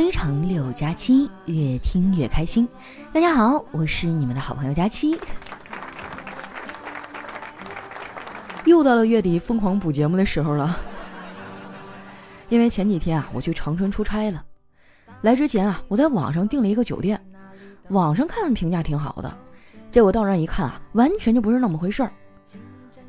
[0.00, 2.66] 非常六加七，越听越开心。
[3.12, 5.14] 大家好，我是你们的好朋友佳期。
[8.64, 10.74] 又到了月底疯狂补节目的时候了，
[12.48, 14.42] 因为前几天啊，我去长春出差了。
[15.20, 17.22] 来之前啊，我在网上订了一个酒店，
[17.90, 19.30] 网上看评价挺好的，
[19.90, 22.10] 结果到那一看啊，完全就不是那么回事儿。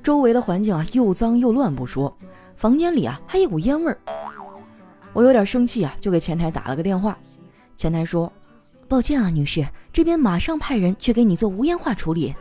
[0.04, 2.14] 周围的环境啊，又脏又乱不说，
[2.58, 3.98] 房间里啊还一股烟味儿。
[5.14, 7.18] 我有点生气啊，就给前台打了个电话。
[7.76, 8.32] 前台说
[8.88, 12.34] ：“抱歉啊，女士，这边马上派人去给你做无烟化处理。”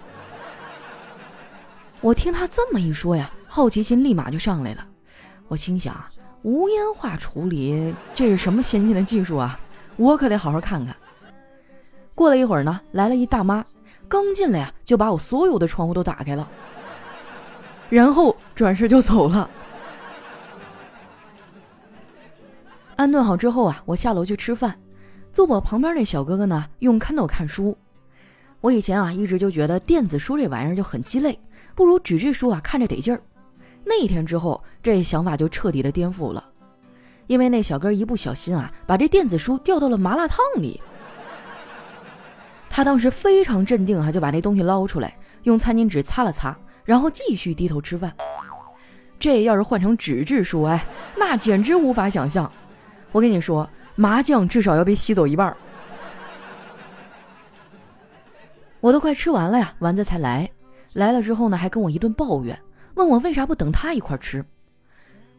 [2.00, 4.86] 我听他这么一说呀，好奇心立马就上来了。
[5.48, 5.94] 我心想，
[6.42, 9.58] 无烟化处理这是什么先进的技术啊？
[9.96, 10.94] 我可得好好看看。
[12.14, 13.64] 过了一会儿呢，来了一大妈，
[14.08, 16.48] 刚进来呀，就把我所有的窗户都打开了，
[17.88, 19.50] 然后转身就走了。
[23.00, 24.78] 安顿好之后啊，我下楼去吃饭，
[25.32, 27.74] 坐我旁边那小哥哥呢，用 Kindle 看书。
[28.60, 31.40] 我以前啊，一直就觉得电子书这玩意儿就很鸡肋。
[31.74, 33.22] 不如纸质书啊，看着得劲儿。
[33.86, 36.44] 那一天之后，这想法就彻底的颠覆了，
[37.26, 40.78] 因为那小哥一不小心啊，把这电子书掉到了麻辣烫里。
[42.68, 46.54] 他当时非常镇定啊，就把那东西捞出来，用餐巾纸擦了擦，
[46.84, 48.14] 然后继续低头吃饭。
[49.18, 50.84] 这要是换成纸质书，哎，
[51.16, 52.52] 那简直无法想象。
[53.12, 55.56] 我跟你说，麻酱至少要被吸走一半儿。
[58.80, 60.48] 我都快吃完了呀，丸子才来。
[60.92, 62.58] 来了之后呢，还跟我一顿抱怨，
[62.94, 64.44] 问我为啥不等他一块吃。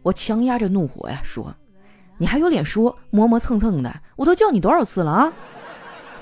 [0.02, 1.54] 我强压着怒火呀，说
[2.18, 3.94] ：“你还有脸说磨磨蹭蹭的？
[4.16, 5.34] 我都叫你多少次了啊？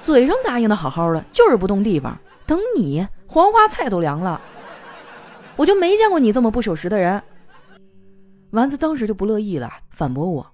[0.02, 2.18] 嘴上答应的好好的，就是不动地方。
[2.46, 4.42] 等你黄花菜都凉了，
[5.56, 7.22] 我就没见过你这么不守时的人。”
[8.52, 10.46] 丸子当时就不乐意了，反驳我：“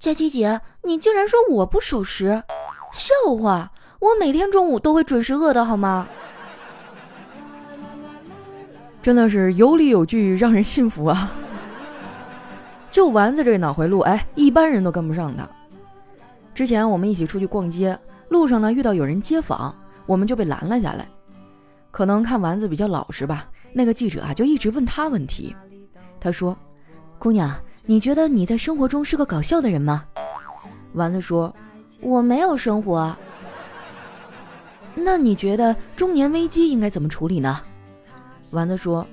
[0.00, 2.42] 佳琪姐，你竟然说我不守时？
[2.90, 3.70] 笑话！
[3.98, 6.08] 我每天中午都会准时饿的，好吗？”
[9.02, 11.30] 真的是有理有据，让人信服啊！
[12.90, 15.46] 就丸子这脑回路，哎，一般人都跟不上他。
[16.54, 17.98] 之前我们一起出去逛街，
[18.30, 21.06] 路上呢遇到有人接访，我们就被拦了下来。
[21.90, 25.54] 可能看丸子比较老实吧，那个记者啊就一直问他问题。
[26.18, 26.56] 他说
[27.18, 27.54] ：“姑娘，
[27.86, 30.04] 你觉得你在生活中是个搞笑的人吗？”
[30.94, 31.54] 丸子说
[32.00, 33.16] ：“我没有生活。”
[34.94, 37.60] 那你觉得中年危机应该怎么处理呢？
[38.50, 39.06] 丸子说：“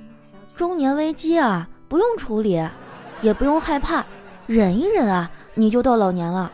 [0.56, 2.60] 中年危机啊，不用处理，
[3.22, 4.04] 也不用害怕，
[4.48, 6.52] 忍一忍啊，你就到老年了。”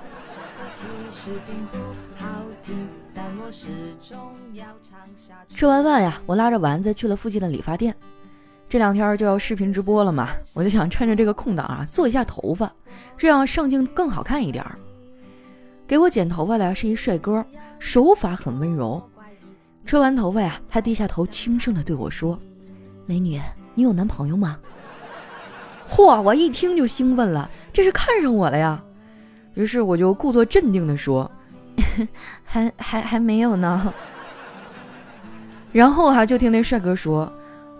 [5.56, 7.96] 吃完饭呀，我拉着丸子去了附近的理发店。
[8.74, 12.74] 这两天就要视频直播了嘛，我就想趁着这个空档啊，做一下头发，
[13.16, 14.76] 这样上镜更好看一点儿。
[15.86, 17.46] 给我剪头发的是一帅哥，
[17.78, 19.00] 手法很温柔。
[19.86, 22.36] 吹完头发呀，他低下头，轻声的对我说。
[23.06, 23.40] 美女，
[23.76, 24.58] 你有男朋友吗？
[25.88, 26.20] 嚯！
[26.20, 28.84] 我一听就兴奋了，这是看上我了呀。
[29.54, 31.30] 于是我就故作镇定的说
[32.44, 33.94] ：“还还还没有呢。”
[35.72, 37.32] 然后哈，就听那帅哥说：“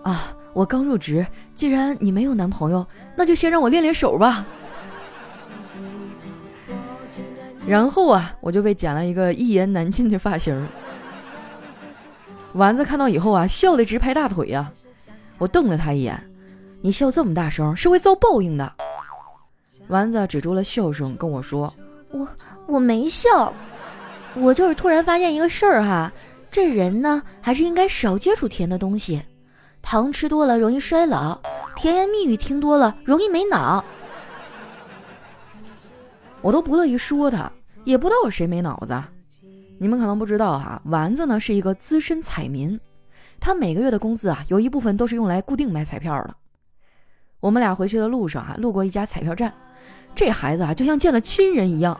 [0.04, 4.46] 啊，我刚入职，既然你没有男朋友，那就先让我练练手吧。”
[7.66, 10.66] 然后啊，我就被剪了一个一言难尽的发型。
[12.52, 14.70] 丸子看到以后啊，笑得直拍大腿呀。
[15.38, 16.30] 我瞪了他一眼，
[16.82, 18.72] 你笑这么大声是会遭报应的。
[19.88, 21.74] 丸子止住了笑声，跟我说
[22.12, 22.28] ：“我
[22.66, 23.52] 我没笑，
[24.34, 26.12] 我就是突然发现一个事儿哈，
[26.50, 29.22] 这人呢还是应该少接触甜的东西，
[29.84, 31.38] 糖吃多了容易衰老，
[31.76, 33.84] 甜言蜜语听多了容易没脑。”
[36.40, 37.52] 我都不乐意说他，
[37.84, 39.00] 也不知道谁没脑子。
[39.78, 42.80] 你们可能不知道哈，丸子呢是一个资深彩民。
[43.38, 46.34] 他每个月的工资啊，有一部分都是用来固定买彩票的。
[47.40, 49.52] 我们俩回去的路上啊，路过一家彩票站，
[50.14, 51.98] 这孩子啊，就像见了亲人一样，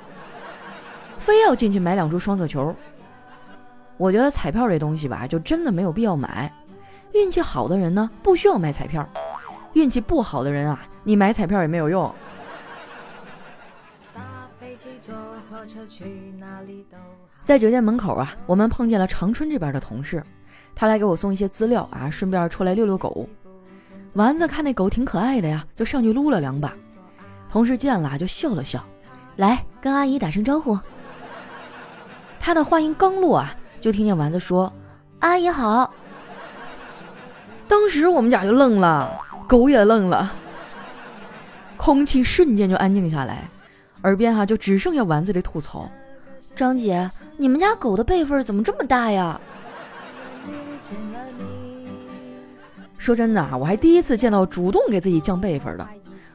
[1.18, 2.74] 非要进去买两注双色球。
[3.96, 6.52] 我觉得彩票这东西吧，就真的没有必要买。
[7.14, 9.02] 运气好的人呢，不需要买彩票；
[9.72, 12.12] 运气不好的人啊，你买彩票也没有用。
[17.44, 20.22] 在酒店门口啊，我们碰见了长春这边的同事。
[20.74, 23.28] 他来给我送一些资料啊，顺便出来遛遛狗。
[24.14, 26.72] 丸子看那狗挺可爱的呀，就上去撸了两把。
[27.48, 28.84] 同事见了就笑了笑，
[29.36, 30.76] 来跟阿姨打声招呼。
[32.40, 34.72] 他的话音刚落啊，就听见丸子说
[35.20, 35.94] ：“阿姨好。”
[37.74, 39.18] 当时我们俩就愣了，
[39.48, 40.32] 狗也愣了，
[41.76, 43.50] 空气瞬间就安静下来，
[44.04, 45.90] 耳边哈就只剩下丸子的吐槽
[46.54, 49.40] ：“张姐，你们家狗的辈分怎么这么大呀？
[52.96, 55.84] 说真的啊，我还第一次见到主动给自己降辈分的，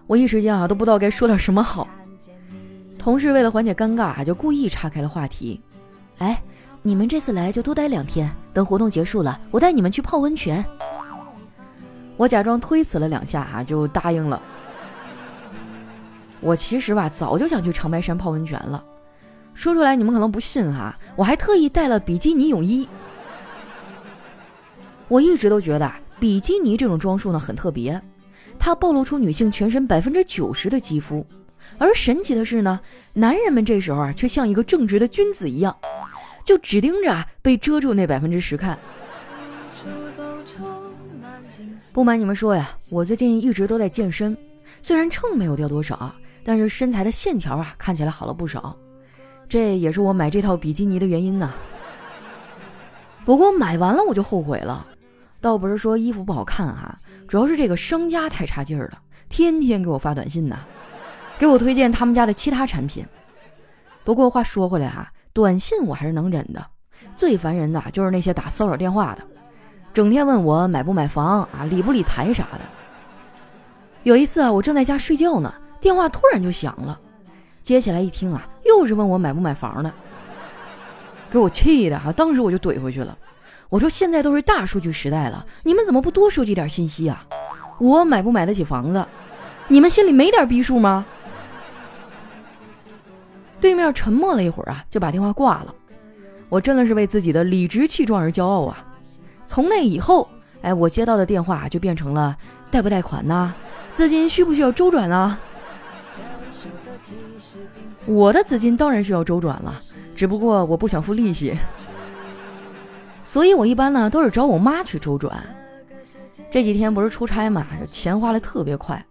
[0.07, 1.88] 我一时间啊都不知道该说点什么好。
[2.97, 5.62] 同事为了缓解尴尬，就故意岔开了话题。
[6.18, 6.44] 哎，
[6.81, 10.63] 你们这次来就多待两天，等活动结束了，我带你们去泡温泉。
[12.19, 14.42] 我假装推辞了两下啊，就答应了。
[16.42, 18.83] 我其实吧，早就想去长白山泡温泉了。
[19.54, 22.86] 说出来你们可能不信哈，我还特意带了比基尼泳衣。
[25.07, 25.89] 我一直都觉得。
[26.19, 28.01] 比基尼这种装束呢很特别，
[28.60, 31.25] 它暴露出女性全身百分之九十的肌肤，
[31.77, 32.77] 而神奇的是呢，
[33.13, 35.74] 男人们这时候啊却像一个正直的君子一样，
[36.44, 38.77] 就只盯着被遮住那百分之十看。
[41.91, 44.38] 不瞒你们说呀，我最近一直都在健身，
[44.81, 46.13] 虽然秤没有掉多少，
[46.44, 48.75] 但是身材的线条啊看起来好了不少，
[49.47, 51.51] 这也是我买这套比基尼的原因呢。
[53.25, 54.86] 不过买完了我就后悔了。
[55.41, 56.97] 倒不是说衣服不好看哈，
[57.27, 59.00] 主要是这个商家太差劲儿了，
[59.30, 60.59] 天天给我发短信呢，
[61.38, 63.06] 给我推荐他们家的其他产品。
[64.03, 66.65] 不过话说回来哈，短信我还是能忍的，
[67.15, 69.25] 最烦人的就是那些打骚扰电话的，
[69.94, 72.59] 整天问我买不买房啊，理不理财啥的。
[74.03, 77.00] 有一次啊，我正在家睡觉呢，电话突然就响了，
[77.62, 79.91] 接起来一听啊，又是问我买不买房的，
[81.30, 83.18] 给我气的哈，当时我就怼回去了。
[83.68, 87.25] 我说现在都是大数据时代了，你们怎么不多收集点信息啊？
[87.77, 89.06] 我买不买得起房子？
[89.68, 91.06] 你们心里没点逼数吗？
[93.59, 95.75] 对面沉默了一会儿啊，就把电话挂了。
[96.47, 98.83] 我真的是为自己的理直气壮而骄傲啊！
[99.50, 100.30] 从那以后，
[100.62, 102.38] 哎，我接到的电话就变成了
[102.69, 103.51] 贷不贷款呐？
[103.96, 105.40] 资金需不需要周转啊？
[108.06, 109.74] 我的资金当然需要周转了，
[110.16, 111.57] 只不过我不想付利息。
[113.24, 115.44] 所以，我一般呢都是找我妈去周转。
[116.52, 119.04] 这几天不是出差嘛，钱花的特别快。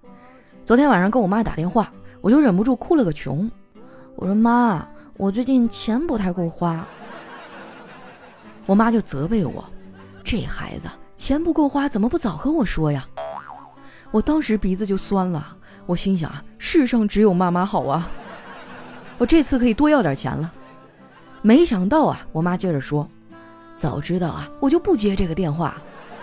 [0.64, 3.50] 昨天晚上跟我妈打电话，我就忍不住哭了个穷。
[4.14, 4.86] 我说：“妈，
[5.16, 6.86] 我最近钱不太够花。”
[8.66, 9.64] 我妈就责备我
[10.30, 13.08] ：“这孩子钱不够花，怎么不早和我说呀？”
[14.12, 18.10] 我当时鼻子就酸了，我心想啊：世上只有妈妈好啊！
[19.16, 20.52] 我这次可以多要点钱了。
[21.40, 23.08] 没想到啊，我妈接着说。
[23.74, 25.76] 早知道啊，我就不接这个电话，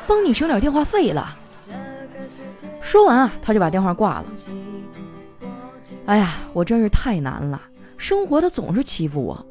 [0.05, 1.35] 帮你省点电话费了。
[2.81, 4.25] 说完啊，他就把电话挂了。
[6.05, 7.59] 哎呀，我真是太难了，
[7.97, 9.43] 生活他总是欺负我。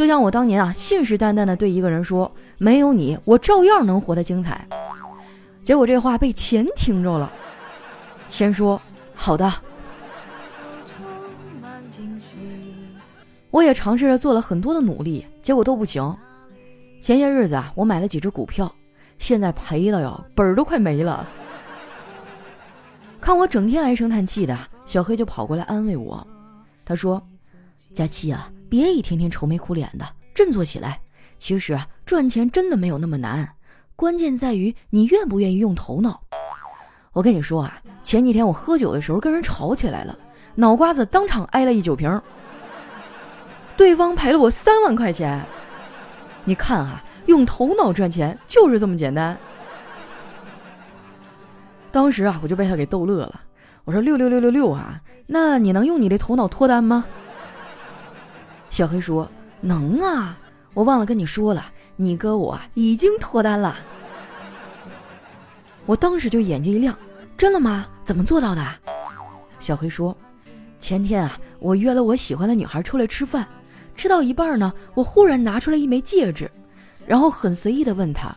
[0.00, 4.66] 就像我当年啊，信誓旦旦的对一个人说，没有你，我照样能活得精彩。
[5.62, 7.30] 结果这话被钱听着了，
[8.26, 8.80] 钱说
[9.14, 9.52] 好的。
[13.50, 16.16] 我也尝试着做了很多的努力，结果都不行。
[16.98, 18.74] 前些日子啊，我买了几只股票，
[19.18, 21.28] 现在赔了哟，本儿都快没了。
[23.20, 26.26] 看我整天唉声叹气的，小黑就跑过来安慰我。
[26.86, 27.22] 他说
[27.92, 31.00] ：“佳期啊，别一天天愁眉苦脸的，振作起来。
[31.38, 31.76] 其实
[32.06, 33.56] 赚钱真的没有那么难，
[33.96, 36.22] 关键在于你愿不愿意用头脑。
[37.12, 40.16] 我跟你说啊，前几天我喝酒的时候跟人吵起来了，
[40.54, 42.22] 脑瓜子当场挨了一酒瓶，
[43.76, 45.44] 对方赔了我三万块钱。”
[46.44, 49.36] 你看啊，用头脑赚钱就是这么简单。
[51.90, 53.40] 当时啊，我就被他给逗乐了。
[53.84, 57.04] 我说六六六六六啊，那你能用你的头脑脱单吗？
[58.70, 59.28] 小黑说
[59.60, 60.38] 能啊，
[60.72, 63.76] 我忘了跟你说了，你哥我已经脱单了。
[65.86, 66.96] 我当时就眼睛一亮，
[67.36, 67.86] 真的吗？
[68.04, 68.64] 怎么做到的？
[69.58, 70.16] 小黑说，
[70.78, 73.46] 前天啊，我约了我喜欢的女孩出来吃饭。
[73.96, 76.50] 吃到一半呢，我忽然拿出了一枚戒指，
[77.06, 78.34] 然后很随意的问她：“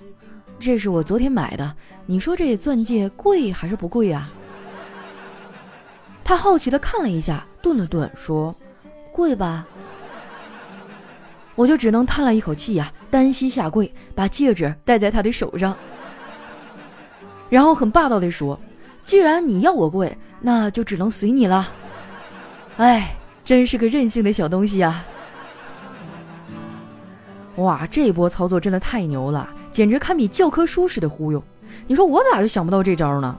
[0.60, 1.74] 这是我昨天买的，
[2.06, 4.30] 你说这钻戒贵还是不贵啊？”
[6.22, 8.54] 他好奇的看了一下，顿了顿，说
[9.13, 9.66] ：“贵吧。”
[11.55, 15.75] 我就只能叹了一口气呀，单膝下跪，把戒指戴在他的手上，
[17.50, 18.60] 然后很霸道的说
[19.05, 21.69] ：“既然你要我跪，那就只能随你了。”
[22.77, 25.03] 哎，真是个任性的小东西呀！
[27.57, 31.43] 哇，这波操作真的太牛了，简直堪比教科书似的忽悠。
[31.86, 33.38] 你说我咋就想不到这招呢？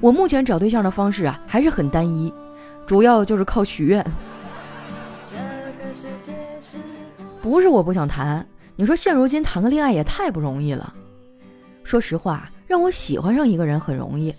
[0.00, 2.34] 我目前找对象的方式啊，还是很单一，
[2.84, 4.04] 主要就是靠许愿。
[7.48, 10.92] 不是我不想谈，你说现如今谈个恋爱也太不容易了。
[11.82, 14.34] 说实话，让我喜欢上一个人很容易，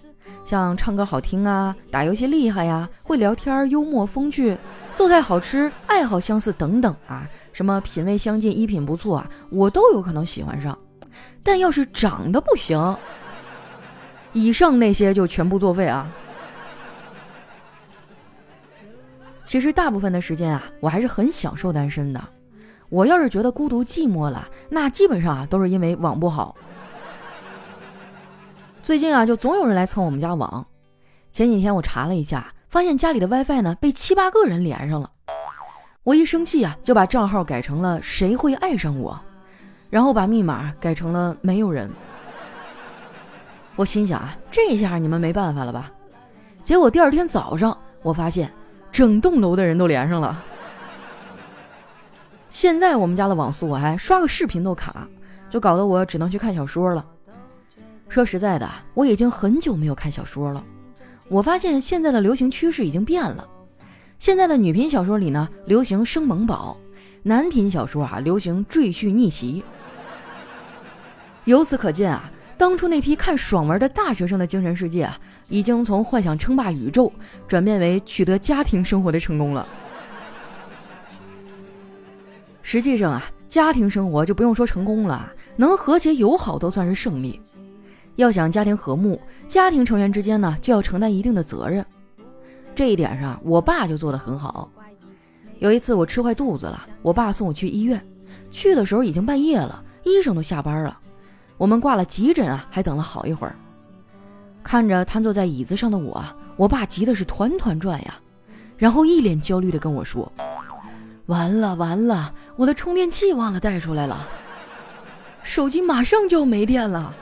[0.46, 4.56] 像唱歌好听啊，打游戏厉害呀，会聊天，幽默风趣，
[4.94, 10.78] 做菜好吃，爱好相似等等啊，什么品味相近，衣品不错啊，我都有可能喜欢上。
[11.44, 12.96] 但要是长得不行，
[14.34, 16.08] 以上那些就全部作废啊。
[19.44, 22.24] 其实大部分的时间啊，我还是很享受单身的。
[22.90, 26.56] 我要是觉得孤独寂寞了，那基本上啊都是因为网不好。
[28.84, 30.66] 最近啊，就总有人来蹭我们家网。
[31.32, 32.54] 前几天我查了一下。
[32.70, 35.10] 发现家里的 WiFi 呢被七八个人连上了，
[36.04, 39.20] 我一生气啊，就把账号改成了“谁会爱上我”，
[39.90, 41.90] 然后把密码改成了“没有人”。
[43.76, 45.92] 我心想啊，这下你们没办法了吧？
[46.62, 48.54] 结果第二天早上，我发现
[48.92, 50.44] 整栋楼的人都连上了。
[52.50, 55.08] 现在我们家的网速我还刷个视频都卡，
[55.50, 57.06] 就搞得我只能去看小说了。
[58.10, 60.64] 说实在的，我已经很久没有看小说了。
[61.30, 63.48] 我发现现在的流行趋势已经变了，
[64.18, 66.76] 现在的女频小说里呢，流行生萌宝；
[67.22, 69.64] 男频小说啊，流行赘婿逆袭。
[71.46, 75.16] 由此可见啊，当初那批看爽文的大学生的精神世界啊，
[75.50, 77.14] 已经从幻想称霸宇宙，
[77.48, 79.68] 转变为取得家庭生活的成功了。
[82.72, 87.42] 实际上啊，家庭生活就不用说成功了，能和谐友好都算是胜利。
[88.16, 91.84] 要想家庭和睦，家庭成员之间呢就要承担一定的责任。
[92.76, 94.72] 这一点上，我爸就做得很好。
[95.58, 98.00] 有一次我吃坏肚子了，我爸送我去医院，
[98.52, 100.96] 去的时候已经半夜了，医生都下班了。
[101.58, 103.56] 我们挂了急诊啊，还等了好一会儿。
[104.62, 106.24] 看着瘫坐在椅子上的我，
[106.56, 108.14] 我爸急的是团团转呀，
[108.78, 110.32] 然后一脸焦虑的跟我说
[111.30, 114.28] ：“完了完了，我的充电器忘了带出来了，
[115.44, 117.14] 手机马上就要没电了。”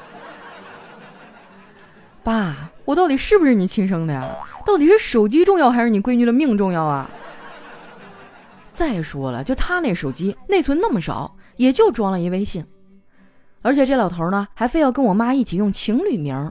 [2.24, 4.26] 爸，我到底是不是你亲生的呀？
[4.66, 7.10] 到底是手机重要还是你闺女的命重要啊？
[8.72, 12.66] 再说了，就他那手机内存那么少，也就装了一微信，
[13.62, 16.50] 而且这老头呢还非要跟我妈一起用情侣名。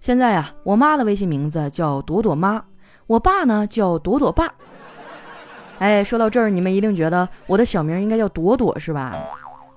[0.00, 2.62] 现在呀，我妈的微信名字叫朵朵妈，
[3.06, 4.52] 我爸呢叫朵朵爸。
[5.78, 9.16] 哎，说到这儿，你们一定觉得我的小名应该叫朵朵是吧？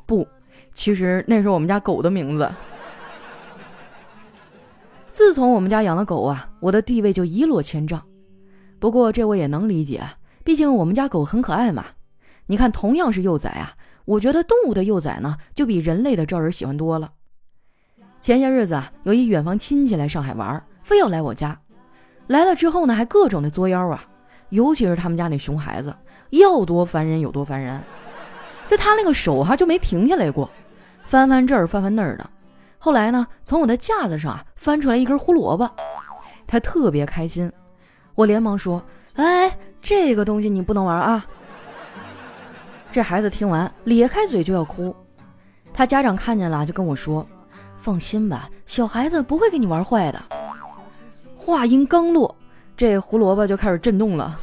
[0.05, 0.27] 不，
[0.73, 2.49] 其实那是我们家狗的名字。
[5.09, 8.01] 自从我们家养了狗啊，我的地位就一落千丈。
[8.79, 10.01] 不过这我也能理解，
[10.43, 11.85] 毕竟我们家狗很可爱嘛。
[12.47, 17.11] 你看，同样是幼崽啊，我觉得动物的幼崽呢，就比人类的招人喜欢多了。
[18.19, 21.59] 前些日子啊，有一远房亲戚来上海玩，非要来我家。
[22.27, 24.03] 来了之后呢，还各种的作妖啊，
[24.51, 25.93] 尤其是他们家那熊孩子，
[26.29, 27.81] 要多烦人有多烦人。
[28.67, 30.49] 就他那个手哈，就没停下来过，
[31.05, 32.29] 翻翻这儿，翻翻那儿的。
[32.77, 35.69] 后来呢，从我的架子上啊翻出来一根胡萝卜，
[36.47, 37.51] 他特别开心。
[38.15, 38.81] 我连忙说
[39.15, 41.25] ：“哎，这个东西你不能玩啊！”
[42.91, 44.95] 这孩子听完咧开嘴就要哭。
[45.73, 47.25] 他家长看见了就跟我说
[47.79, 50.21] ：“放心吧，小孩子不会给你玩坏的。”
[51.37, 52.35] 话音刚落，
[52.81, 54.39] 这胡萝卜就开始震动了。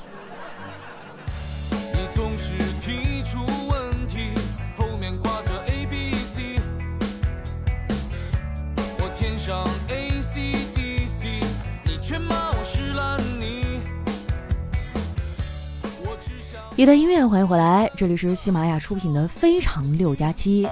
[16.76, 20.64] 一段音乐，欢迎回来，这里是喜马拉雅出品的《非常六加七》。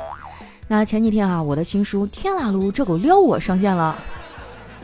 [0.69, 3.97] 那前几天啊，我的新书《天啦噜这狗撩我》上线了，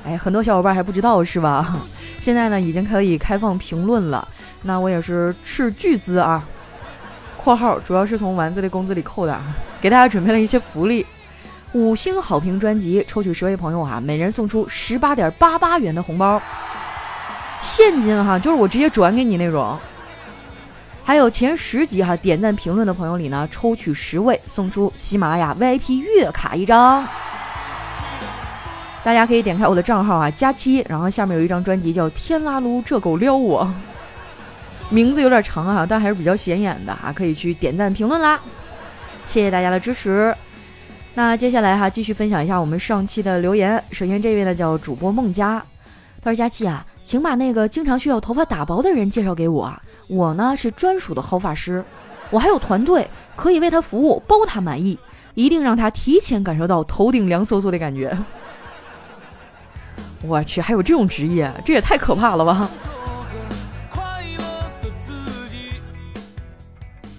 [0.04, 1.76] 哎，很多小伙伴还不知道是吧？
[2.22, 4.26] 现在呢，已经可以开放评论了。
[4.62, 6.40] 那我也是斥巨资啊
[7.36, 9.36] （括号主要是从丸子的工资里扣的），
[9.82, 11.04] 给大家准备了一些福利：
[11.72, 16.40] 五星好评专辑抽取十位朋友哈，每人送出十八点八八元的红包，
[17.60, 19.76] 现金哈，就是我直接转给你那种。
[21.02, 27.04] 还有前十集哈点赞评论的朋友里呢，抽取十位送出喜马拉雅 VIP 月卡一张。
[29.04, 33.64] 大家可以点开我的账号啊，佳期，然后下面有一张专辑叫《天啦噜这狗撩我》，
[34.94, 38.38] 名字有点长啊，但还是比较显眼的啊，可以去点赞评论啦。
[39.26, 40.32] 谢谢大家的支持。
[41.14, 43.82] 那接下来哈，继续分享一下我们上期的留言。
[43.90, 45.60] 首先这位呢叫主播孟佳，
[46.22, 49.72] 他说佳期啊，请把那个经常需要头发打薄的人介绍给我。
[50.06, 51.84] 我呢是专属的好发师，
[52.30, 54.96] 我还有团队可以为他服务，包他满意，
[55.34, 58.16] 一定让他提前感受到头顶凉飕飕的感觉。
[60.22, 62.70] 我去，还有这种职业，这也太可怕了吧！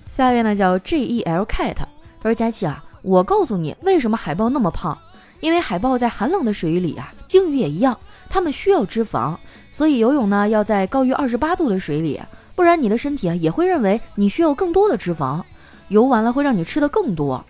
[0.09, 1.87] 下一位呢叫 J E L Cat，他
[2.23, 4.97] 说佳琪啊，我告诉你为什么海豹那么胖，
[5.41, 7.97] 因为海豹在寒冷的水域里啊，鲸鱼也一样，
[8.29, 9.35] 它们需要脂肪，
[9.71, 12.21] 所以游泳呢要在高于二十八度的水里。
[12.55, 15.41] 不然你的身体啊也会认为你需要更多的脂肪，
[15.87, 17.43] 游完了会让你吃的更多。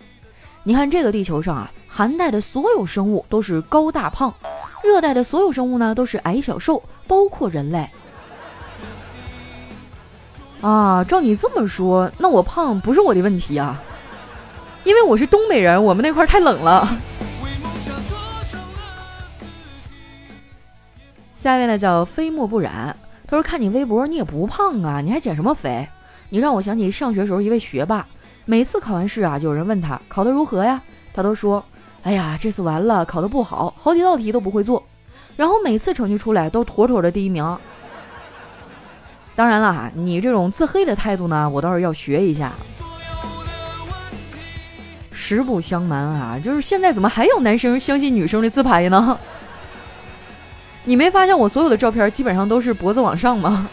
[0.66, 4.32] 你看这个地球上啊，寒带的所有生物都是高大胖，
[4.82, 7.86] 热带的所有生物呢都是矮小瘦，包括人类。
[10.62, 13.78] 啊，照你这么说，那我胖不是我的问题啊，
[14.84, 16.88] 因为我是东北人，我们那块太冷了。
[21.36, 25.86] 下一位呢叫飞沫不染，他说看你微博你也不胖啊，你还减什么肥？
[26.30, 28.06] 你让我想起上学时候一位学霸，
[28.46, 30.82] 每次考完试啊，有人问他考得如何呀，
[31.14, 31.64] 他都说，
[32.02, 34.82] 哎呀，这次完了，考得不好，好几道题都不会做，
[35.36, 37.58] 然后每次成绩出来都妥妥的第一名。
[39.34, 42.52] 当然了，你这种自黑的态度呢，我倒是要学一下。
[45.10, 49.18] 实不相瞒啊，就是现在怎么还有男生相信女生的自拍呢？
[50.84, 53.66] 你没发现我所有的照片基本上都是脖子往上吗？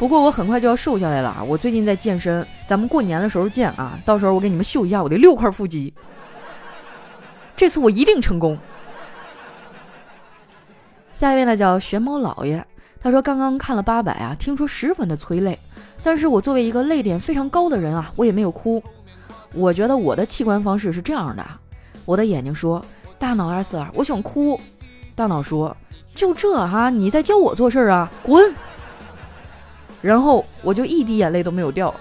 [0.00, 4.00] 不过我很快就要瘦下来了啊，我最近在健身，咱们过年的时候见啊！
[4.02, 5.92] 到时候我给你们秀一下我的六块腹肌，
[7.54, 8.56] 这次我一定成功。
[11.12, 12.66] 下一位呢叫玄猫老爷。
[12.98, 15.58] 他说：“刚刚看了八百啊，听说十分的催泪，
[16.02, 18.82] 但是我作为一个泪点非常高的人啊，我也没有哭。
[19.52, 21.46] 我觉得我的器官方式是这样的：
[22.06, 22.82] 我的眼睛说，
[23.18, 24.58] 大脑二四二，我想哭。
[25.14, 25.76] 大脑说，
[26.14, 28.54] 就这哈，你在教我做事啊，滚。
[30.00, 31.94] 然后我就一滴眼泪都没有掉。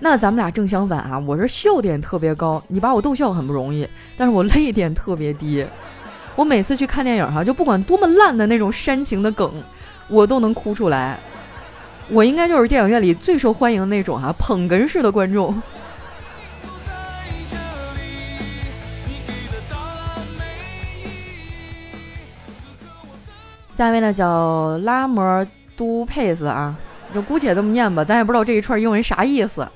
[0.00, 3.86] 那咱们俩正相反啊，我是笑点特别高，你把我逗笑很不容易，
[4.16, 5.66] 但是我泪点特别低。”
[6.36, 9.50] 我每次去看电影哈，就不管多么烂的那种煽情的梗，
[10.06, 11.18] 我都能哭出来。
[12.08, 15.60] 我应该就是电影院里最受欢迎的那种哈，捧哏式的观众。
[23.78, 26.76] 下一位呢叫拉摩都佩斯啊，
[27.14, 29.68] 就姑且这么念吧，咱也不知道这一串英文啥意思。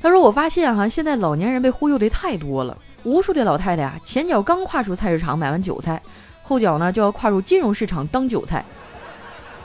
[0.00, 6.00] 他说：“我发现哈，现在老年人被忽悠的太多了。”无数的老太太啊，前脚刚跨出菜市场买完韭菜，
[6.42, 8.64] 后脚呢就要跨入金融市场当韭菜，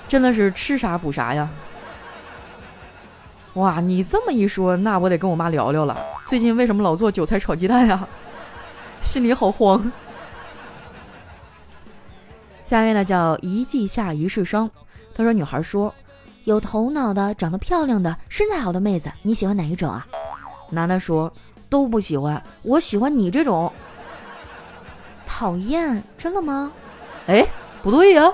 [0.06, 1.48] 真的是吃啥补啥呀！
[3.54, 5.98] 哇，你这么一说，那我得跟我妈聊聊了。
[6.28, 8.06] 最近为什么老做韭菜炒鸡蛋呀？
[9.00, 9.90] 心里好慌。
[12.72, 14.72] 下面呢叫一季下一世伤，
[15.14, 15.94] 他说女孩说，
[16.46, 20.08] 有头脑的、长得漂亮的、身材好的妹子，你喜欢哪一种啊？
[20.70, 21.30] 男的说。
[21.68, 23.72] 都不喜欢，我喜欢你这种。
[25.26, 26.72] 讨厌，真的吗？
[27.28, 27.46] 哎，
[27.84, 28.34] 不对呀。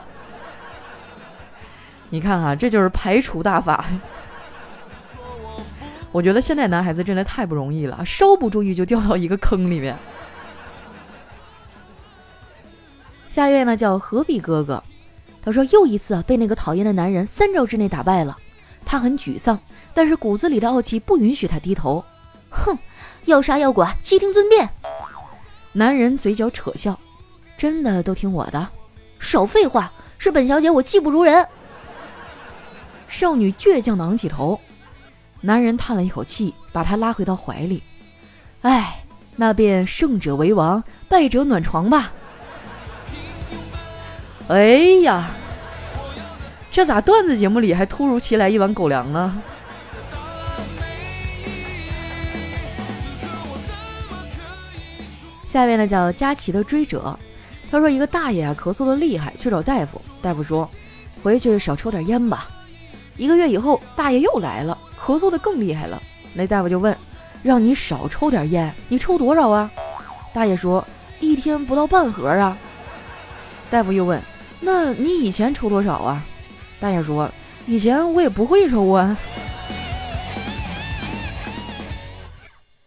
[2.09, 3.85] 你看哈，这就是排除大法。
[6.11, 9.95] 我觉得现在男孩子真的太不容易了，稍不注意就掉到一个坑里面。
[13.37, 14.83] 下一位呢叫何必哥哥，
[15.43, 18.35] 他说又一次啊被那个讨厌的男人三招之内打败了，
[18.83, 19.59] 他很沮丧，
[19.93, 22.03] 但是骨子里的傲气不允许他低头。
[22.49, 22.75] 哼。
[23.25, 24.67] 要杀要剐，悉听尊便。
[25.73, 26.99] 男人嘴角扯笑，
[27.55, 28.67] 真的都听我的？
[29.19, 31.47] 少废话，是本小姐我技不如人。
[33.07, 34.59] 少女倔强的昂起头，
[35.41, 37.83] 男人叹了一口气，把她拉回到怀里。
[38.63, 39.03] 哎，
[39.35, 42.11] 那便胜者为王，败者暖床吧。
[44.47, 45.29] 哎呀，
[46.71, 49.41] 这咋段子节目里还突如其来一碗狗粮呢？
[55.43, 57.19] 下一位呢叫佳琪的追者，
[57.69, 60.69] 他说一个大爷啊咳嗽的厉害，去找大夫，大夫说
[61.21, 62.47] 回去少抽点烟吧。
[63.17, 66.01] 一个月以后，大爷又来了，咳嗽的更厉害了。
[66.33, 66.95] 那大夫就问，
[67.43, 69.69] 让你少抽点烟，你抽多少啊？
[70.31, 70.87] 大爷说
[71.19, 72.57] 一天不到半盒啊。
[73.69, 74.21] 大夫又问，
[74.59, 76.23] 那你以前抽多少啊？
[76.79, 77.29] 大爷说
[77.65, 79.17] 以前我也不会抽啊。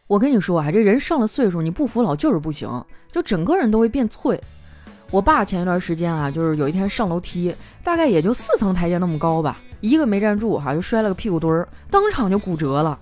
[0.06, 2.68] 我跟你说啊，这人上了岁数，你不服老就是不行，
[3.12, 4.40] 就整个人都会变脆。
[5.11, 7.54] 我爸前一段时间啊，就是有一天上楼梯，
[7.85, 12.98] 大概也就四层台阶那么高吧，一个没站住哈，就摔了个屁股墩儿，当场就骨折了。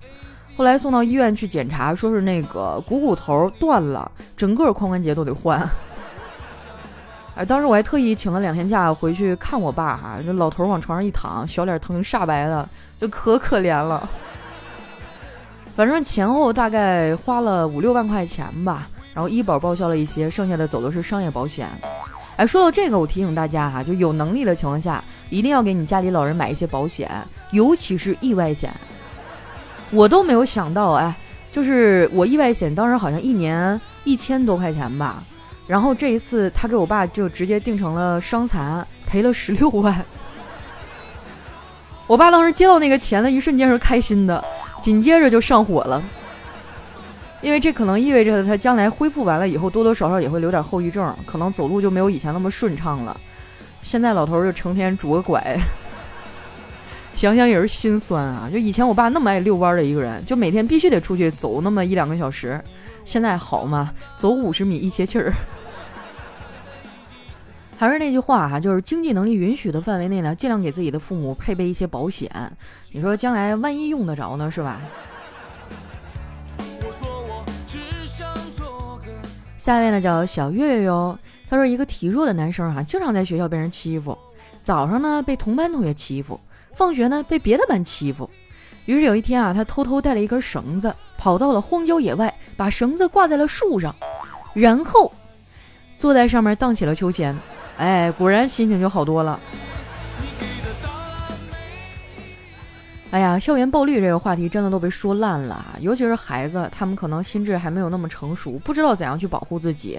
[0.56, 5.68] 后来送到医院去检查，说是那个股骨头断了，整个髋关节都得换。
[7.38, 14.08] 哎，当时我还特意请了两天假回去看我爸哈，这老头往床上一躺，小脸疼煞白的，就可可怜了。
[15.76, 21.68] 反正前后大概花了五六万块钱吧，然后医保报销了一些，剩下的走的是商业保险。
[22.38, 27.08] 哎，说到这个，我提醒大家哈，就有能力的情况下，一定要给你家里老人买一些保险，
[27.52, 28.74] 尤其是意外险。
[29.92, 31.14] 我都没有想到，哎，
[31.52, 35.22] 就是我意外险当时好像一年一千多块钱吧，
[35.68, 40.04] 然后这一次他给我爸就直接定成了伤残，赔了十六 万。
[42.06, 44.42] 我爸当时接到那个钱的一瞬间是开心的，
[44.80, 46.02] 紧接着就上火了，
[47.42, 53.14] 因为这可能意味着他将来恢复完了以后，多多少少也会留点后遗症，可能走路就没有以前那么顺畅了。
[53.82, 55.58] 现在老头就成天拄个拐，
[57.12, 58.48] 想想也是心酸啊！
[58.50, 62.58] 就以前我爸那么爱遛弯的一个人，就每天必须得出去走那么一两个小时，
[63.04, 63.92] 现在好吗？
[64.16, 65.34] 走五十米一歇气儿。
[67.78, 72.28] 还是那句话哈，就是经济能力允许的范围内呢，尽量给自己的父母配备一些保险。
[72.90, 74.80] 你说将来万一用得着呢，是吧？
[79.56, 81.16] 下面呢叫小月月哟，
[81.48, 84.18] 他说一个体弱的男生哈，经常在学校被人欺负，
[84.64, 86.40] 早上呢被同班同学欺负，
[86.74, 88.28] 放学呢被别的班欺负。
[88.86, 93.94] 于是有一天啊，他偷偷带了一根绳子，跑到了荒郊野外，把绳子挂在了树上，
[94.52, 95.12] 然后
[95.96, 97.36] 坐在上面荡起了秋千。
[97.78, 99.40] 哎，果然心情就好多了。
[103.10, 109.98] 哎呀，校园暴力这个话题真的都被说烂了，尤其是孩子，他们可能心智还没有那么成熟，不知道怎样去保护自己。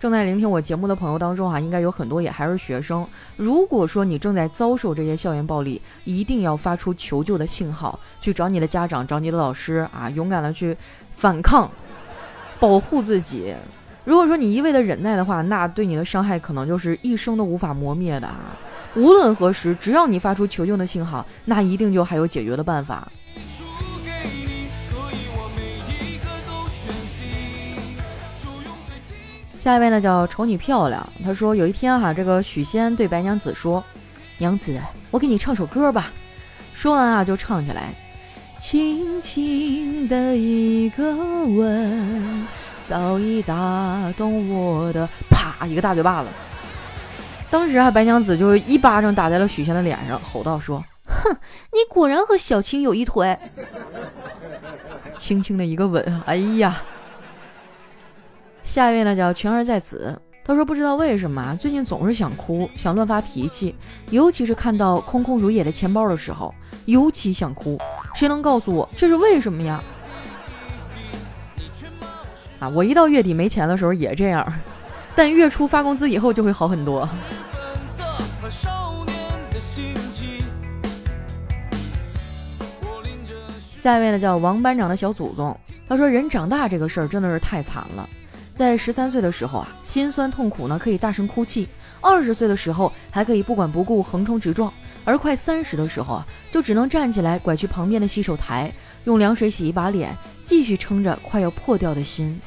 [0.00, 3.06] 正在聆听我节目的朋友当中啊，应该有很多也还是学生。
[3.36, 10.76] 如果说你正在遭受这些校园暴力，一定要发出求救的信号，去找你的家长，找你的老师啊，勇敢的去
[11.14, 11.70] 反抗，
[12.58, 13.54] 保护自己。
[14.10, 18.58] 如果说你一味的忍耐的话，那对你的伤害可能就是一生都无法磨灭的啊！
[18.96, 23.06] 无论何时，只要你发出求救的信号，那一定就还有解决的办法。
[29.56, 33.80] 下一位呢叫瞅你漂亮，他说有一天哈，这个许仙对白娘子说
[34.38, 34.76] ：“娘子，
[35.12, 36.10] 我给你唱首歌吧。”
[36.74, 37.94] 说完啊，就唱起来
[38.58, 41.14] ：“轻轻的一个
[41.46, 42.44] 吻。”
[42.90, 46.28] 早已打动我的，啪一个大嘴巴子。
[47.48, 51.32] 当时啊，白娘子就是一巴掌打在了许仙的脸上，吼道：“说，哼，
[51.72, 53.38] 你果然和小青有一腿。”
[55.16, 56.78] 轻轻的一个吻，哎呀。
[58.64, 63.72] 下一位呢叫全儿在此，他说不知道为什么最近总是想哭，想乱发脾气，
[64.10, 66.52] 尤其是看到空空如也的钱包的时候，
[66.86, 67.78] 尤其想哭。
[68.16, 69.80] 谁能告诉我这是为什么呀？
[72.60, 74.46] 啊，我一到月底没钱的时候也这样，
[75.16, 77.08] 但月初发工资以后就会好很多。
[83.78, 88.06] 下一位呢叫王班长的小祖宗，他说人长大这个事儿真的是太惨了，
[88.54, 91.66] 在十三岁的时候啊，心酸痛苦呢可以大声哭泣；
[92.02, 94.70] 二十岁的时候还可以不管不顾横冲直撞，
[95.06, 98.70] 而快三十的时候啊，就只能站起来拐去旁边的洗手台。
[99.04, 102.40] 用凉水洗一把脸，继续撑着快要破掉的心。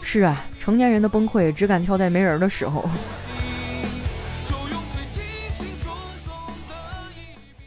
[0.00, 2.88] 是啊，成年人的崩溃只敢挑在没人的时候。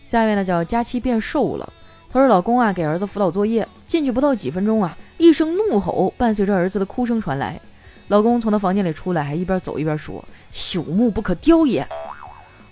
[0.06, 1.74] 下一位呢，叫佳期变瘦了。
[2.12, 7.62] 她说：“老公啊，给儿子辅导作业，进去不到几分钟啊，一声怒吼伴随着儿子的哭声传来。
[8.08, 11.88] 老公从他房间里出来，还一边走一边说：‘朽木不可雕也。’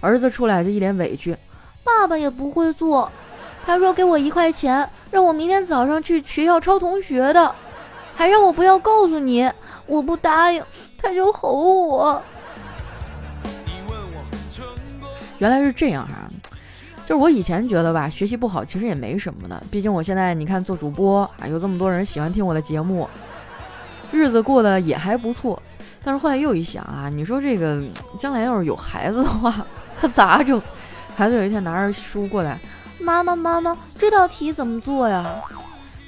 [0.02, 1.38] 儿子出来就一脸委屈
[1.86, 3.12] ：‘爸爸也不会做。’”
[3.68, 7.54] 他说：“给我一块钱，让我明天早上去学校抄同学的，
[8.16, 9.52] 还让我不要告诉你。
[9.86, 10.64] 我不答应，
[10.98, 11.52] 他就吼
[11.86, 12.24] 我。
[15.40, 16.30] 原来是这样哈，
[17.06, 23.06] 就是我以前觉得吧，学习不好其实也没什么的，毕竟我现在你看做主播啊，有这么多人喜欢听我的节目，
[24.14, 25.62] 日子过得也还不错。
[26.02, 27.84] 但是后来又一想啊，你说这个
[28.18, 29.54] 将来要是有孩子的话，
[30.00, 30.62] 可咋整？
[31.18, 32.58] 孩子有一天拿着书过来。”
[33.00, 35.42] 妈妈，妈妈，这道题怎么做呀？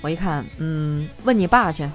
[0.02, 1.90] 我一看，嗯，问你爸去。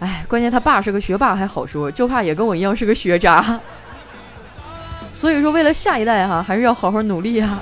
[0.00, 3.60] 哎，关键他爸是个学霸还好说，就怕也跟我一样是个学渣。
[5.12, 7.60] 所以说，为了下一代哈，还是要好好努力啊。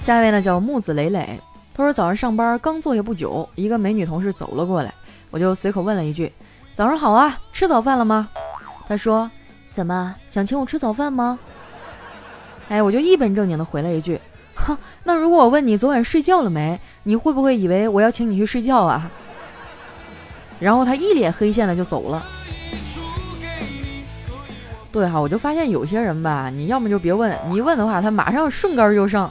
[0.00, 1.38] 下一位呢，叫木子磊磊。
[1.74, 4.94] 他说早上上班刚坐下不久，一个美女同事走了过来，
[5.30, 6.32] 我就随口问了一句。
[6.74, 8.28] 早上好啊，吃早饭了吗？
[8.88, 9.30] 他说
[9.70, 11.38] ：“怎么想请我吃早饭吗？”
[12.68, 14.20] 哎，我就一本正经的回了一句
[14.56, 19.08] ：“哼，那如果我问你昨晚睡觉了没，你会不会以为我要请你去睡觉啊？”
[20.58, 22.24] 然后他一脸黑线的就走了。
[24.90, 29.30] 对哈，我就发现有些人吧，你要么就别问，你一问的话，他马上顺杆就上，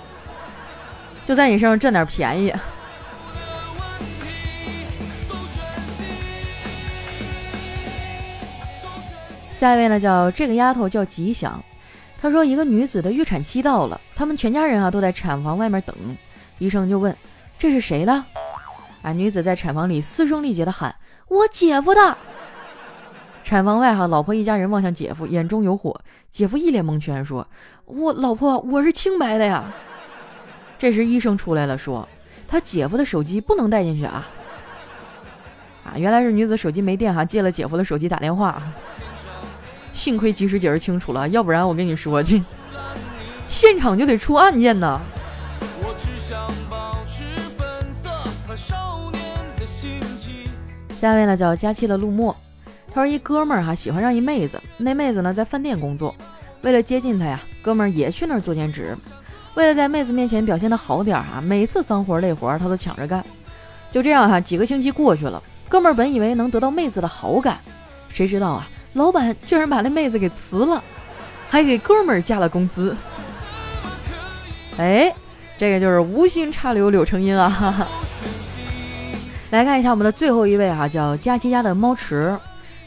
[1.26, 2.54] 就在你身上占点便宜。
[9.64, 11.64] 下一位呢，叫这个丫头叫吉祥。
[12.22, 15.96] 她说，一个女子的预产期到了，他们全家人啊都在产房外面等。
[16.58, 17.16] 医生就问
[17.58, 18.12] ：“这是谁的？”
[19.04, 20.94] 啊，女子在产房里嘶声力竭的喊
[21.30, 22.18] ：“我姐夫的。
[23.46, 25.98] 产房外哈，老婆一家人望向姐夫，眼中有火。
[26.30, 27.48] 姐夫一脸蒙圈，说
[27.88, 29.64] ：“我老婆，我是清白的呀。”
[30.78, 32.06] 这时医生出来了，说
[32.50, 34.28] ：“他姐夫的手机不能带进去啊。”
[35.88, 38.62] 啊，原来是女子手机没电哈，借了姐夫的手机打电话。
[39.94, 42.44] 幸亏及时解释清楚了，要不然我跟你说去，
[43.48, 45.00] 现场就得出案件呢。
[50.98, 52.36] 下一位呢叫佳期的陆墨。
[52.94, 56.16] 他说：“一哥们儿哈喜欢上一妹子，那妹子呢在饭店工作，
[56.62, 58.96] 为了接近她呀，哥们儿也去那儿做兼职。
[59.56, 63.26] 为了在妹子面前表现的好点儿哈，每次脏活累活他都抢着干。
[63.92, 67.60] 就这样哈，几个星期过去了，哥们儿本以为能得到妹子的好感，
[68.10, 70.84] 谁知道啊，老板居然把那妹子给辞了，
[71.50, 72.96] 还给哥们儿加了工资。
[74.78, 75.14] 哎，
[75.58, 77.50] 这个就是无心插柳柳成荫啊！
[77.50, 77.88] 哈哈。
[79.52, 82.38] 来看一下我们的最后一位哈，叫佳琪家的猫池。”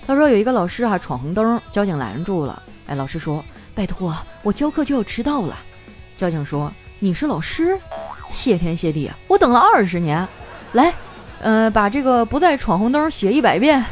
[0.07, 2.62] 他说有一个老师啊闯红灯，交警拦住了。
[2.87, 5.57] 哎，老师说：“拜托，我教课就要迟到了。”
[6.16, 7.77] 交警说：“你是老师？
[8.31, 10.27] 谢天谢地，我等了二十年。
[10.73, 10.95] 来，
[11.40, 13.85] 呃，把这个不再闯红灯写一百遍。”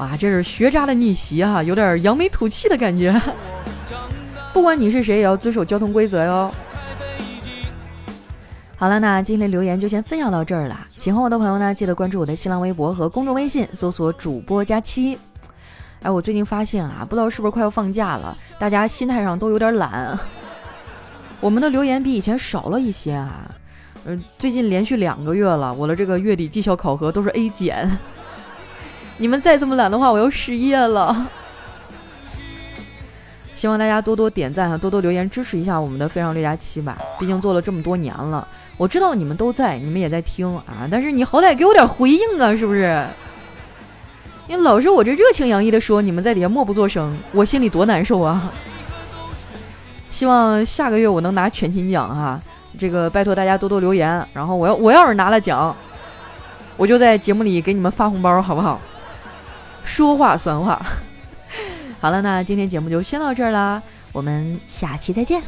[0.00, 3.14] 哇，这是学渣的逆袭啊，有点扬眉吐气的感觉。
[4.50, 6.50] 不管你是谁，也要遵守交通规则哟。
[8.78, 10.86] 好了，那今天留言就先分享到这儿了。
[10.96, 15.18] 喜欢我的朋友呢，记得关注我的新浪微博和公众微信，搜索主播佳期。
[16.00, 20.18] 哎，我最近发现啊，不知道是不是快要放假了，大家心态上都有点懒。
[21.42, 23.54] 我们的留言比以前少了一些啊。
[24.06, 27.86] 嗯，最近连续两个月了，我的这个月底绩效考核都是 A 减。
[29.20, 31.28] 你们再这么懒的话，我要失业了。
[33.52, 36.96] 希望大家多多点赞啊，多多留言支持一下我们的非常六加七吧。
[37.18, 38.48] 毕竟做了这么多年了。
[38.78, 43.06] 我知道你们都在，你们也在听啊，但是你好歹给我点回应啊，是不是？
[44.46, 48.50] 你老是我这热情洋溢的说，你们在底下默不作声，我心里多难受啊！
[50.08, 52.40] 希望下个月我能拿全勤奖哈，
[52.78, 55.76] 这个拜托大家多多留言，然后我要我要是拿了奖，
[56.78, 58.80] 我就在节目里给你们发红包，好不好？
[59.90, 60.80] 说话算话。
[62.00, 65.42] 好了，那今天节目就先到这儿啦，我们下期再见。